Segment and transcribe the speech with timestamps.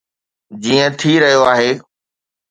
[0.63, 1.71] جيئن ٿي رهيو آهي.